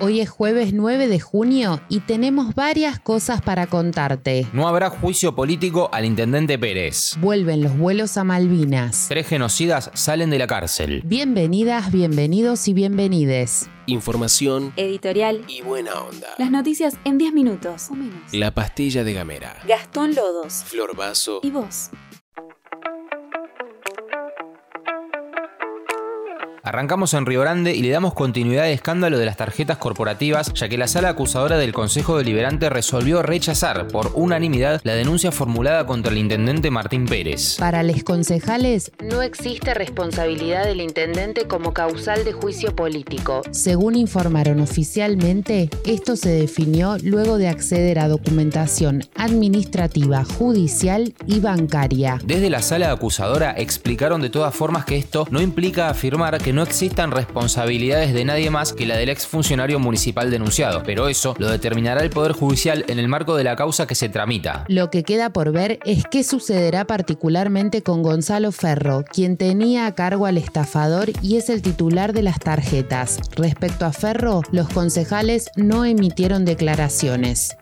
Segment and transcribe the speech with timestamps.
[0.00, 4.46] Hoy es jueves 9 de junio y tenemos varias cosas para contarte.
[4.52, 7.16] No habrá juicio político al intendente Pérez.
[7.18, 9.06] Vuelven los vuelos a Malvinas.
[9.08, 11.02] Tres genocidas salen de la cárcel.
[11.04, 13.68] Bienvenidas, bienvenidos y bienvenides.
[13.86, 15.42] Información Editorial.
[15.48, 16.28] y buena onda.
[16.38, 18.32] Las noticias en 10 minutos o menos.
[18.32, 19.56] La pastilla de Gamera.
[19.66, 20.62] Gastón Lodos.
[20.64, 21.40] Flor Vaso.
[21.42, 21.90] ¿Y vos?
[26.68, 30.68] Arrancamos en Río Grande y le damos continuidad al escándalo de las tarjetas corporativas, ya
[30.68, 36.12] que la sala acusadora del Consejo Deliberante resolvió rechazar por unanimidad la denuncia formulada contra
[36.12, 37.56] el intendente Martín Pérez.
[37.58, 43.40] Para los concejales, no existe responsabilidad del intendente como causal de juicio político.
[43.50, 52.20] Según informaron oficialmente, esto se definió luego de acceder a documentación administrativa, judicial y bancaria.
[52.26, 56.57] Desde la sala acusadora explicaron de todas formas que esto no implica afirmar que no
[56.62, 62.02] existan responsabilidades de nadie más que la del exfuncionario municipal denunciado, pero eso lo determinará
[62.02, 64.64] el Poder Judicial en el marco de la causa que se tramita.
[64.68, 69.94] Lo que queda por ver es qué sucederá particularmente con Gonzalo Ferro, quien tenía a
[69.94, 73.18] cargo al estafador y es el titular de las tarjetas.
[73.36, 77.56] Respecto a Ferro, los concejales no emitieron declaraciones.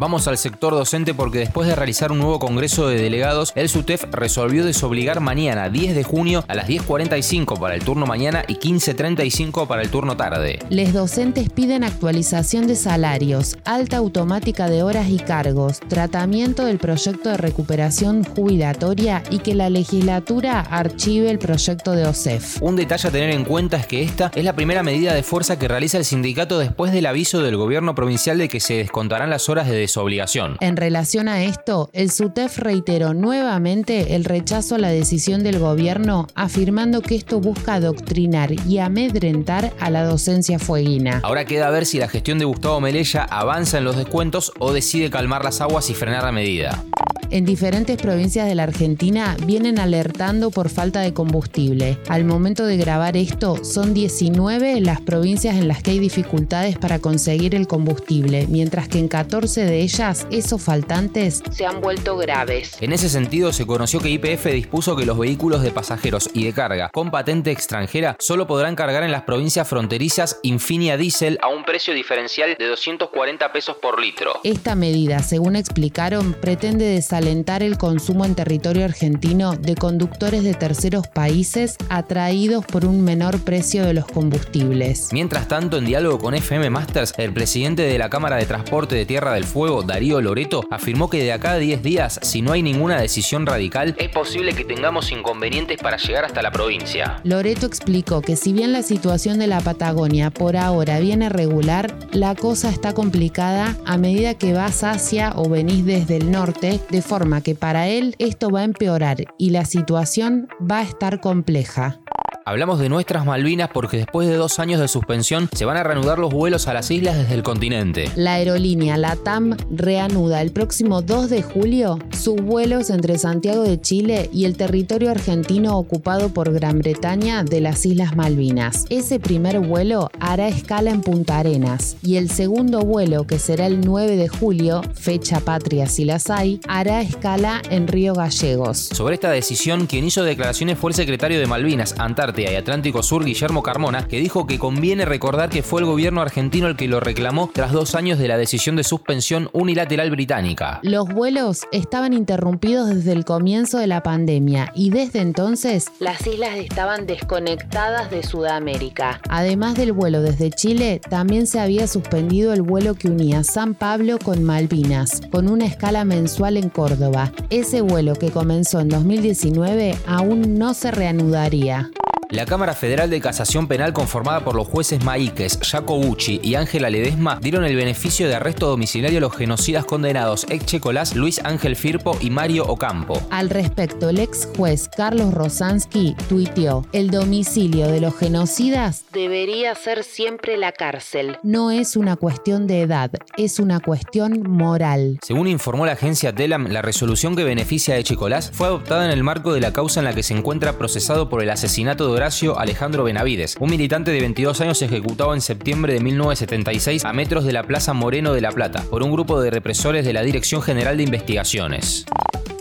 [0.00, 4.04] Vamos al sector docente porque después de realizar un nuevo congreso de delegados, el SUTEF
[4.10, 9.66] resolvió desobligar mañana, 10 de junio, a las 10.45 para el turno mañana y 15.35
[9.66, 10.60] para el turno tarde.
[10.70, 17.28] Les docentes piden actualización de salarios, alta automática de horas y cargos, tratamiento del proyecto
[17.28, 22.62] de recuperación jubilatoria y que la legislatura archive el proyecto de OSEF.
[22.62, 25.58] Un detalle a tener en cuenta es que esta es la primera medida de fuerza
[25.58, 29.50] que realiza el sindicato después del aviso del gobierno provincial de que se descontarán las
[29.50, 30.56] horas de desobligación.
[30.60, 36.28] En relación a esto, el SUTEF reiteró nuevamente el rechazo a la decisión del gobierno,
[36.36, 41.20] afirmando que esto busca adoctrinar y amedrentar a la docencia fueguina.
[41.24, 45.10] Ahora queda ver si la gestión de Gustavo Melella avanza en los descuentos o decide
[45.10, 46.84] calmar las aguas y frenar la medida.
[47.32, 51.96] En diferentes provincias de la Argentina vienen alertando por falta de combustible.
[52.08, 56.98] Al momento de grabar esto, son 19 las provincias en las que hay dificultades para
[56.98, 62.76] conseguir el combustible, mientras que en 14 de ellas esos faltantes se han vuelto graves.
[62.80, 66.52] En ese sentido, se conoció que IPF dispuso que los vehículos de pasajeros y de
[66.52, 71.64] carga con patente extranjera solo podrán cargar en las provincias fronterizas Infinia Diesel a un
[71.64, 74.40] precio diferencial de 240 pesos por litro.
[74.42, 76.86] Esta medida, según explicaron, pretende
[77.20, 83.40] desalentar el consumo en territorio argentino de conductores de terceros países atraídos por un menor
[83.40, 85.10] precio de los combustibles.
[85.12, 89.04] Mientras tanto, en diálogo con FM Masters, el presidente de la Cámara de Transporte de
[89.04, 92.62] Tierra del Fuego, Darío Loreto, afirmó que de acá a 10 días, si no hay
[92.62, 97.20] ninguna decisión radical, es posible que tengamos inconvenientes para llegar hasta la provincia.
[97.24, 102.34] Loreto explicó que si bien la situación de la Patagonia por ahora viene regular, la
[102.34, 107.40] cosa está complicada a medida que vas hacia o venís desde el norte, de forma
[107.40, 111.98] que para él esto va a empeorar y la situación va a estar compleja.
[112.46, 116.18] Hablamos de nuestras Malvinas porque después de dos años de suspensión se van a reanudar
[116.18, 118.10] los vuelos a las islas desde el continente.
[118.16, 124.30] La aerolínea LATAM reanuda el próximo 2 de julio sus vuelos entre Santiago de Chile
[124.32, 128.86] y el territorio argentino ocupado por Gran Bretaña de las Islas Malvinas.
[128.88, 133.82] Ese primer vuelo hará escala en Punta Arenas y el segundo vuelo, que será el
[133.82, 138.78] 9 de julio, fecha patria si las hay, hará escala en Río Gallegos.
[138.78, 143.62] Sobre esta decisión, quien hizo declaraciones fue el secretario de Malvinas, Antártida Atlántico Sur, Guillermo
[143.62, 147.50] Carmona, que dijo que conviene recordar que fue el gobierno argentino el que lo reclamó
[147.52, 150.80] tras dos años de la decisión de suspensión unilateral británica.
[150.82, 156.56] Los vuelos estaban interrumpidos desde el comienzo de la pandemia y desde entonces las islas
[156.56, 159.20] estaban desconectadas de Sudamérica.
[159.28, 164.18] Además del vuelo desde Chile, también se había suspendido el vuelo que unía San Pablo
[164.18, 167.32] con Malvinas, con una escala mensual en Córdoba.
[167.50, 171.90] Ese vuelo que comenzó en 2019 aún no se reanudaría.
[172.30, 177.40] La Cámara Federal de Casación Penal conformada por los jueces Maíquez, Jacobucci y Ángela Ledesma
[177.42, 182.30] dieron el beneficio de arresto domiciliario a los genocidas condenados Echecolás, Luis Ángel Firpo y
[182.30, 183.20] Mario Ocampo.
[183.30, 190.04] Al respecto, el ex juez Carlos Rosansky tuiteó, el domicilio de los genocidas debería ser
[190.04, 191.38] siempre la cárcel.
[191.42, 195.18] No es una cuestión de edad, es una cuestión moral.
[195.22, 199.24] Según informó la agencia Telam, la resolución que beneficia a Echecolás fue adoptada en el
[199.24, 202.58] marco de la causa en la que se encuentra procesado por el asesinato de Horacio
[202.58, 207.52] Alejandro Benavides, un militante de 22 años ejecutado en septiembre de 1976 a metros de
[207.52, 210.98] la Plaza Moreno de La Plata por un grupo de represores de la Dirección General
[210.98, 212.04] de Investigaciones.